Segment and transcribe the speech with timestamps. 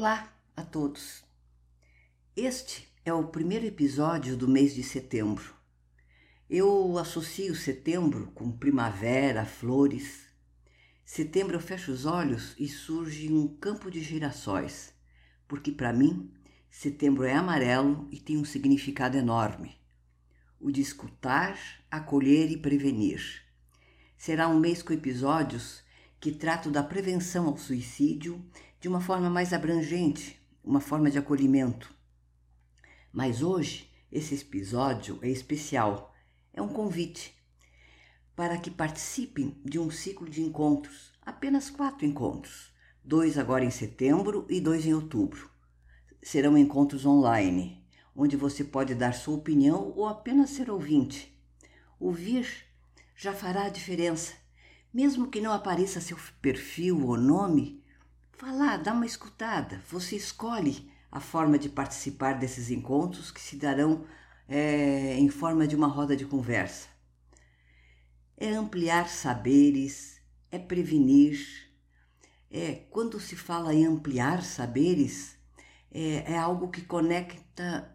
[0.00, 1.22] Olá a todos!
[2.34, 5.54] Este é o primeiro episódio do mês de setembro.
[6.48, 10.24] Eu associo setembro com primavera, flores.
[11.04, 14.94] Setembro eu fecho os olhos e surge um campo de girassóis,
[15.46, 16.32] porque para mim
[16.70, 19.76] setembro é amarelo e tem um significado enorme:
[20.58, 21.58] o de escutar,
[21.90, 23.42] acolher e prevenir.
[24.16, 25.82] Será um mês com episódios
[26.18, 28.42] que tratam da prevenção ao suicídio
[28.80, 31.94] de uma forma mais abrangente, uma forma de acolhimento.
[33.12, 36.14] Mas hoje esse episódio é especial,
[36.52, 37.38] é um convite
[38.34, 42.72] para que participem de um ciclo de encontros, apenas quatro encontros,
[43.04, 45.50] dois agora em setembro e dois em outubro.
[46.22, 47.86] Serão encontros online,
[48.16, 51.38] onde você pode dar sua opinião ou apenas ser ouvinte.
[51.98, 52.48] Ouvir
[53.14, 54.32] já fará a diferença.
[54.92, 57.79] Mesmo que não apareça seu perfil ou nome,
[58.40, 59.82] Vá lá, dá uma escutada.
[59.90, 64.06] Você escolhe a forma de participar desses encontros que se darão
[64.48, 66.88] é, em forma de uma roda de conversa.
[68.38, 71.70] É ampliar saberes, é prevenir.
[72.50, 75.36] É, quando se fala em ampliar saberes,
[75.92, 77.94] é, é algo que conecta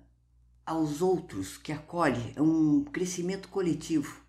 [0.64, 4.22] aos outros, que acolhe, é um crescimento coletivo.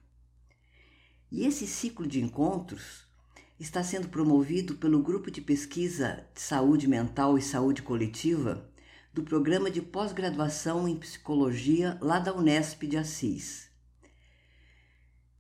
[1.31, 3.06] E esse ciclo de encontros
[3.59, 8.71] está sendo promovido pelo Grupo de Pesquisa de Saúde Mental e Saúde Coletiva
[9.15, 13.71] do Programa de Pós-Graduação em Psicologia lá da Unesp de Assis.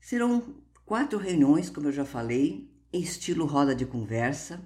[0.00, 0.54] Serão
[0.86, 4.64] quatro reuniões, como eu já falei, em estilo roda de conversa,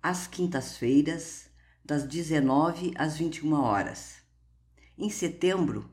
[0.00, 1.50] às quintas-feiras,
[1.84, 4.22] das 19 às 21 horas.
[4.96, 5.90] Em setembro,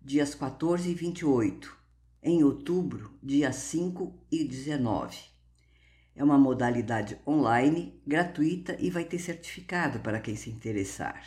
[0.00, 1.76] dias 14 e 28.
[2.22, 5.37] Em outubro, dias 5 e 19.
[6.18, 11.22] É uma modalidade online, gratuita e vai ter certificado para quem se interessar.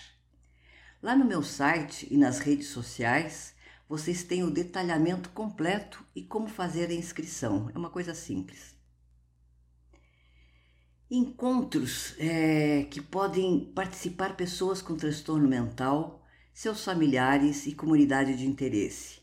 [1.02, 3.56] Lá no meu site e nas redes sociais,
[3.88, 7.71] vocês têm o detalhamento completo e como fazer a inscrição.
[7.73, 8.76] É uma coisa simples.
[11.10, 16.21] Encontros é, que podem participar pessoas com transtorno mental,
[16.54, 19.21] seus familiares e comunidade de interesse,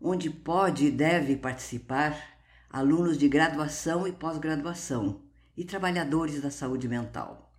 [0.00, 2.33] onde pode e deve participar
[2.74, 5.22] alunos de graduação e pós-graduação
[5.56, 7.54] e trabalhadores da saúde mental.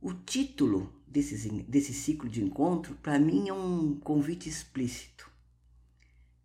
[0.00, 5.28] O título desse, desse ciclo de encontro, para mim, é um convite explícito.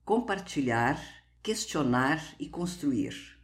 [0.04, 1.00] Compartilhar,
[1.44, 3.38] questionar e construir.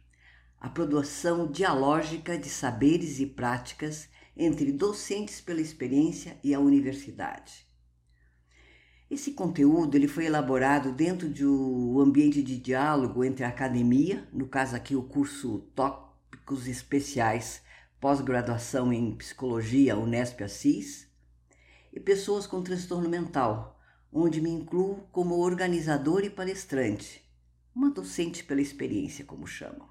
[0.60, 7.67] A produção dialógica de saberes e práticas entre docentes pela experiência e a universidade.
[9.10, 14.46] Esse conteúdo ele foi elaborado dentro de um ambiente de diálogo entre a academia, no
[14.46, 17.62] caso aqui o curso Tópicos Especiais
[17.98, 21.08] Pós-Graduação em Psicologia Unesp Assis,
[21.90, 23.80] e pessoas com transtorno mental,
[24.12, 27.26] onde me incluo como organizador e palestrante,
[27.74, 29.88] uma docente pela experiência, como chamam.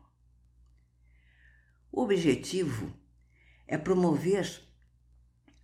[1.92, 2.94] O objetivo
[3.68, 4.67] é promover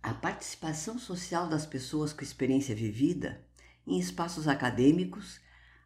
[0.04, 3.42] a participação social das pessoas com experiência vivida
[3.86, 5.40] em espaços acadêmicos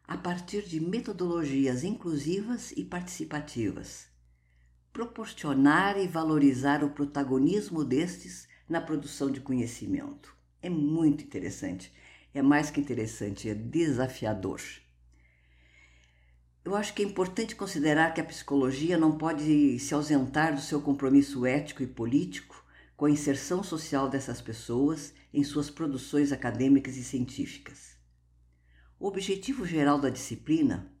[0.05, 4.09] a partir de metodologias inclusivas e participativas.
[4.91, 10.35] Proporcionar e valorizar o protagonismo destes na produção de conhecimento.
[10.61, 11.89] É muito interessante.
[12.33, 14.59] É mais que interessante, é desafiador.
[16.65, 20.81] Eu acho que é importante considerar que a psicologia não pode se ausentar do seu
[20.81, 22.67] compromisso ético e político
[22.99, 27.95] com a inserção social dessas pessoas em suas produções acadêmicas e científicas.
[28.99, 30.91] O objetivo geral da disciplina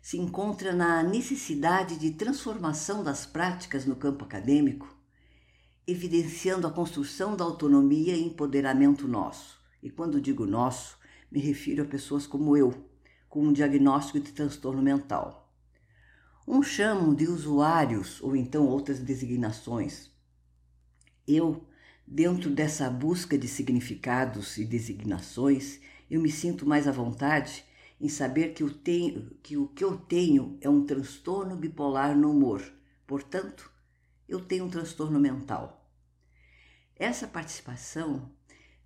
[0.00, 4.88] se encontra na necessidade de transformação das práticas no campo acadêmico,
[5.86, 9.60] evidenciando a construção da autonomia e empoderamento nosso.
[9.82, 10.96] E quando digo nosso,
[11.30, 12.72] me refiro a pessoas como eu,
[13.28, 15.54] com um diagnóstico de transtorno mental.
[16.48, 20.13] Uns chamam de usuários ou então outras designações,
[21.26, 21.66] eu,
[22.06, 25.80] dentro dessa busca de significados e designações,
[26.10, 27.64] eu me sinto mais à vontade
[28.00, 32.30] em saber que, eu tenho, que o que eu tenho é um transtorno bipolar no
[32.30, 32.62] humor.
[33.06, 33.70] Portanto,
[34.28, 35.90] eu tenho um transtorno mental.
[36.96, 38.30] Essa participação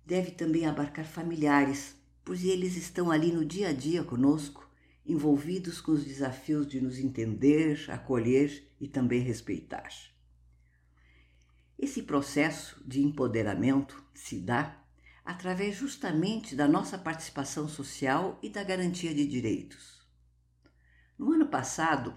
[0.05, 4.69] deve também abarcar familiares, pois eles estão ali no dia a dia conosco,
[5.05, 9.89] envolvidos com os desafios de nos entender, acolher e também respeitar.
[11.81, 14.83] Esse processo de empoderamento se dá
[15.23, 20.05] através justamente da nossa participação social e da garantia de direitos.
[21.17, 22.13] No ano passado,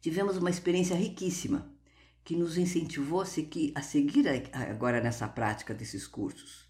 [0.00, 1.74] tivemos uma experiência riquíssima
[2.22, 6.68] que nos incentivou a seguir agora nessa prática desses cursos.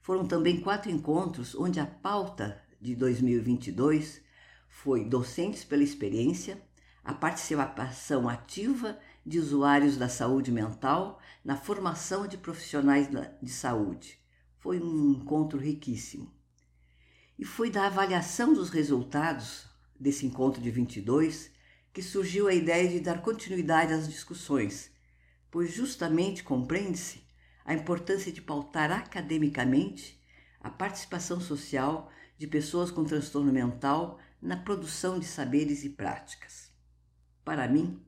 [0.00, 4.22] Foram também quatro encontros onde a pauta de 2022
[4.68, 6.62] foi Docentes pela Experiência,
[7.04, 13.08] a participação ativa de usuários da saúde mental na formação de profissionais
[13.42, 14.18] de saúde.
[14.58, 16.32] Foi um encontro riquíssimo.
[17.38, 19.66] E foi da avaliação dos resultados
[19.98, 21.50] desse encontro de 22
[21.92, 24.90] que surgiu a ideia de dar continuidade às discussões,
[25.50, 27.22] pois justamente compreende-se
[27.64, 30.20] a importância de pautar academicamente
[30.60, 36.70] a participação social de pessoas com transtorno mental na produção de saberes e práticas.
[37.44, 38.00] Para mim,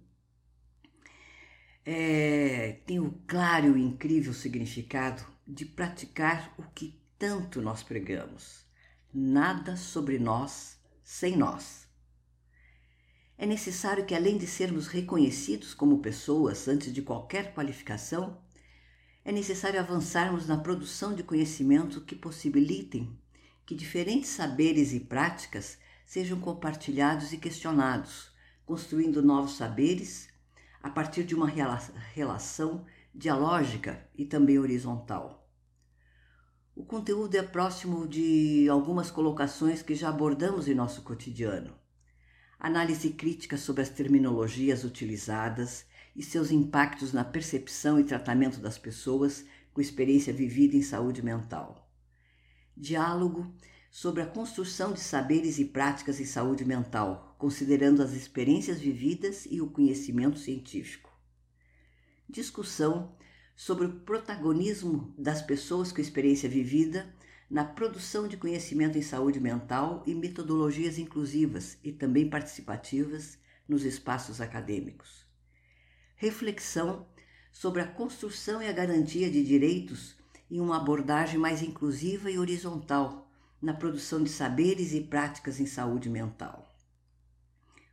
[1.85, 8.65] é, tem o claro e incrível significado de praticar o que tanto nós pregamos.
[9.13, 11.87] Nada sobre nós sem nós.
[13.37, 18.41] É necessário que, além de sermos reconhecidos como pessoas antes de qualquer qualificação,
[19.25, 23.19] é necessário avançarmos na produção de conhecimento que possibilitem
[23.65, 28.31] que diferentes saberes e práticas sejam compartilhados e questionados,
[28.67, 30.29] construindo novos saberes
[30.83, 31.49] a partir de uma
[32.15, 32.85] relação
[33.15, 35.49] dialógica e também horizontal.
[36.75, 41.83] O conteúdo é próximo de algumas colocações que já abordamos em nosso cotidiano
[42.63, 45.85] análise crítica sobre as terminologias utilizadas
[46.15, 49.45] e seus impactos na percepção e tratamento das pessoas
[49.75, 51.91] com experiência vivida em saúde mental.
[52.77, 53.53] Diálogo
[53.91, 59.61] sobre a construção de saberes e práticas em saúde mental, considerando as experiências vividas e
[59.61, 61.11] o conhecimento científico.
[62.29, 63.17] Discussão
[63.57, 67.13] sobre o protagonismo das pessoas com experiência vivida
[67.51, 73.37] na produção de conhecimento em saúde mental e metodologias inclusivas e também participativas
[73.69, 75.27] nos espaços acadêmicos.
[76.15, 77.09] Reflexão
[77.51, 80.15] sobre a construção e a garantia de direitos
[80.49, 83.29] em uma abordagem mais inclusiva e horizontal
[83.61, 86.72] na produção de saberes e práticas em saúde mental.